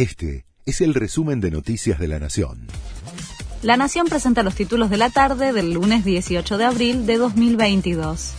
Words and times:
Este 0.00 0.46
es 0.64 0.80
el 0.80 0.94
resumen 0.94 1.42
de 1.42 1.50
Noticias 1.50 1.98
de 1.98 2.08
la 2.08 2.18
Nación. 2.18 2.68
La 3.60 3.76
Nación 3.76 4.06
presenta 4.06 4.42
los 4.42 4.54
títulos 4.54 4.88
de 4.88 4.96
la 4.96 5.10
tarde 5.10 5.52
del 5.52 5.74
lunes 5.74 6.06
18 6.06 6.56
de 6.56 6.64
abril 6.64 7.04
de 7.04 7.18
2022. 7.18 8.32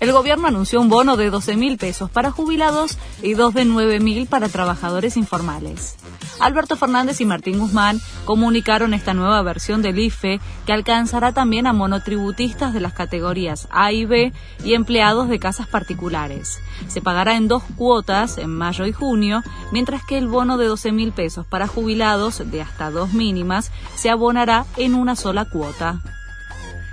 El 0.00 0.12
gobierno 0.12 0.46
anunció 0.46 0.82
un 0.82 0.90
bono 0.90 1.16
de 1.16 1.30
12 1.30 1.56
mil 1.56 1.78
pesos 1.78 2.10
para 2.10 2.30
jubilados 2.30 2.98
y 3.22 3.32
dos 3.32 3.54
de 3.54 3.64
9 3.64 3.98
mil 4.00 4.26
para 4.26 4.50
trabajadores 4.50 5.16
informales. 5.16 5.94
Alberto 6.40 6.76
Fernández 6.76 7.20
y 7.20 7.24
Martín 7.24 7.58
Guzmán 7.58 8.00
comunicaron 8.24 8.94
esta 8.94 9.14
nueva 9.14 9.42
versión 9.42 9.82
del 9.82 9.98
IFE 9.98 10.40
que 10.66 10.72
alcanzará 10.72 11.32
también 11.32 11.66
a 11.66 11.72
monotributistas 11.72 12.72
de 12.72 12.80
las 12.80 12.92
categorías 12.92 13.66
A 13.70 13.92
y 13.92 14.04
B 14.04 14.32
y 14.64 14.74
empleados 14.74 15.28
de 15.28 15.38
casas 15.38 15.66
particulares. 15.66 16.60
Se 16.86 17.00
pagará 17.00 17.36
en 17.36 17.48
dos 17.48 17.62
cuotas 17.76 18.38
en 18.38 18.50
mayo 18.50 18.86
y 18.86 18.92
junio, 18.92 19.42
mientras 19.72 20.04
que 20.04 20.18
el 20.18 20.28
bono 20.28 20.58
de 20.58 20.66
12 20.66 20.92
mil 20.92 21.12
pesos 21.12 21.46
para 21.46 21.66
jubilados 21.66 22.42
de 22.50 22.62
hasta 22.62 22.90
dos 22.90 23.12
mínimas 23.12 23.72
se 23.96 24.10
abonará 24.10 24.64
en 24.76 24.94
una 24.94 25.16
sola 25.16 25.44
cuota. 25.46 26.00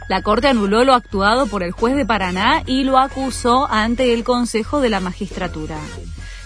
La 0.08 0.22
Corte 0.22 0.48
anuló 0.48 0.84
lo 0.84 0.94
actuado 0.94 1.48
por 1.48 1.64
el 1.64 1.72
juez 1.72 1.96
de 1.96 2.06
Paraná 2.06 2.62
y 2.66 2.84
lo 2.84 3.00
acusó 3.00 3.68
ante 3.72 4.14
el 4.14 4.24
Consejo 4.24 4.80
de 4.80 4.90
la 4.90 5.00
Magistratura. 5.00 5.78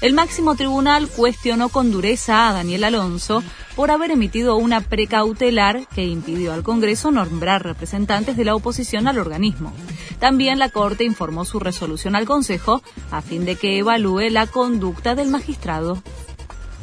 El 0.02 0.14
máximo 0.14 0.56
tribunal 0.56 1.10
cuestionó 1.10 1.68
con 1.68 1.92
dureza 1.92 2.48
a 2.48 2.54
Daniel 2.54 2.86
Alonso 2.86 3.44
por 3.76 3.92
haber 3.92 4.12
emitido 4.12 4.56
una 4.56 4.80
precautelar 4.80 5.88
que 5.88 6.06
impidió 6.06 6.54
al 6.54 6.64
Congreso 6.64 7.12
nombrar 7.12 7.64
representantes 7.64 8.38
de 8.38 8.46
la 8.46 8.56
oposición 8.56 9.10
al 9.10 9.18
organismo. 9.18 9.74
También 10.20 10.58
la 10.58 10.70
Corte 10.70 11.04
informó 11.04 11.44
su 11.44 11.60
resolución 11.60 12.16
al 12.16 12.26
Consejo 12.26 12.82
a 13.12 13.22
fin 13.22 13.44
de 13.44 13.58
que 13.58 13.78
evalúe 13.78 14.30
la 14.30 14.48
conducta 14.48 15.16
del 15.16 15.28
magistrado. 15.28 16.02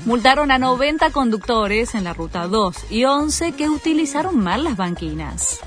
Multaron 0.04 0.50
a 0.50 0.58
90 0.58 1.10
conductores 1.10 1.94
en 1.94 2.04
la 2.04 2.12
ruta 2.12 2.46
2 2.46 2.90
y 2.90 3.04
11 3.04 3.52
que 3.52 3.70
utilizaron 3.70 4.38
mal 4.38 4.62
las 4.62 4.76
banquinas. 4.76 5.60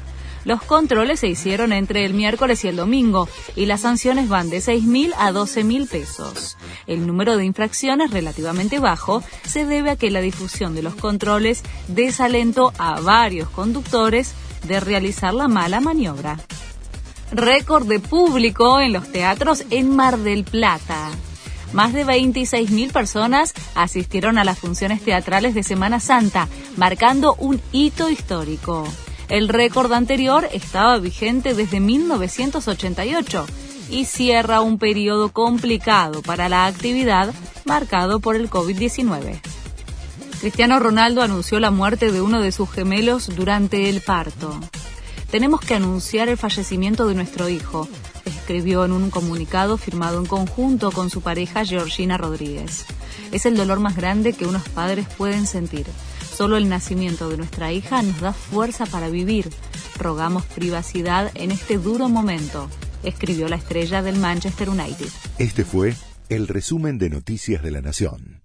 Los 0.49 0.63
controles 0.63 1.19
se 1.19 1.27
hicieron 1.27 1.71
entre 1.71 2.05
el 2.05 2.15
miércoles 2.15 2.65
y 2.65 2.69
el 2.69 2.75
domingo 2.75 3.29
y 3.55 3.67
las 3.67 3.81
sanciones 3.81 4.29
van 4.29 4.49
de 4.49 4.57
6.000 4.57 5.13
a 5.15 5.31
12.000 5.31 5.87
pesos. 5.87 6.57
El 6.87 7.05
número 7.05 7.37
de 7.37 7.45
infracciones 7.45 8.09
relativamente 8.09 8.79
bajo 8.79 9.21
se 9.45 9.65
debe 9.65 9.91
a 9.91 9.95
que 9.95 10.09
la 10.09 10.21
difusión 10.21 10.73
de 10.73 10.81
los 10.81 10.95
controles 10.95 11.61
desalentó 11.87 12.73
a 12.79 12.99
varios 12.99 13.47
conductores 13.51 14.33
de 14.63 14.79
realizar 14.79 15.35
la 15.35 15.47
mala 15.47 15.81
maniobra. 15.81 16.39
Récord 17.31 17.85
de 17.85 17.99
público 17.99 18.79
en 18.79 18.91
los 18.91 19.11
teatros 19.11 19.65
en 19.69 19.95
Mar 19.95 20.17
del 20.17 20.45
Plata. 20.45 21.11
Más 21.73 21.93
de 21.93 22.07
26.000 22.07 22.91
personas 22.91 23.53
asistieron 23.75 24.39
a 24.39 24.43
las 24.43 24.57
funciones 24.57 25.03
teatrales 25.03 25.53
de 25.53 25.61
Semana 25.61 25.99
Santa, 25.99 26.47
marcando 26.75 27.35
un 27.35 27.61
hito 27.71 28.09
histórico. 28.09 28.87
El 29.29 29.47
récord 29.47 29.93
anterior 29.93 30.49
estaba 30.51 30.97
vigente 30.97 31.53
desde 31.53 31.79
1988 31.79 33.45
y 33.91 34.05
cierra 34.05 34.61
un 34.61 34.79
periodo 34.79 35.31
complicado 35.31 36.23
para 36.23 36.49
la 36.49 36.65
actividad 36.65 37.31
marcado 37.63 38.19
por 38.19 38.35
el 38.35 38.49
COVID-19. 38.49 39.39
Cristiano 40.39 40.79
Ronaldo 40.79 41.21
anunció 41.21 41.59
la 41.59 41.69
muerte 41.69 42.11
de 42.11 42.21
uno 42.21 42.41
de 42.41 42.51
sus 42.51 42.71
gemelos 42.71 43.35
durante 43.35 43.89
el 43.89 44.01
parto. 44.01 44.59
Tenemos 45.29 45.59
que 45.59 45.75
anunciar 45.75 46.27
el 46.27 46.37
fallecimiento 46.37 47.07
de 47.07 47.13
nuestro 47.13 47.49
hijo, 47.49 47.87
escribió 48.25 48.83
en 48.83 48.93
un 48.93 49.11
comunicado 49.11 49.77
firmado 49.77 50.19
en 50.19 50.25
conjunto 50.25 50.91
con 50.91 51.11
su 51.11 51.21
pareja 51.21 51.65
Georgina 51.65 52.17
Rodríguez. 52.17 52.85
Es 53.31 53.45
el 53.45 53.55
dolor 53.55 53.79
más 53.79 53.95
grande 53.95 54.33
que 54.33 54.47
unos 54.47 54.67
padres 54.69 55.05
pueden 55.17 55.45
sentir. 55.45 55.85
Solo 56.39 56.55
el 56.55 56.69
nacimiento 56.69 57.27
de 57.27 57.35
nuestra 57.35 57.73
hija 57.73 58.01
nos 58.01 58.21
da 58.21 58.31
fuerza 58.31 58.85
para 58.85 59.09
vivir. 59.09 59.49
Rogamos 59.97 60.45
privacidad 60.45 61.29
en 61.35 61.51
este 61.51 61.77
duro 61.77 62.07
momento, 62.07 62.69
escribió 63.03 63.49
la 63.49 63.57
estrella 63.57 64.01
del 64.01 64.15
Manchester 64.15 64.69
United. 64.69 65.09
Este 65.37 65.65
fue 65.65 65.95
el 66.29 66.47
resumen 66.47 66.97
de 66.97 67.09
Noticias 67.09 67.61
de 67.61 67.71
la 67.71 67.81
Nación. 67.81 68.38